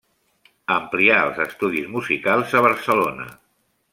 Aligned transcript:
Amplià 0.75 1.17
els 1.25 1.41
estudis 1.43 1.93
musicals 1.97 2.57
a 2.61 2.65
Barcelona. 2.69 3.31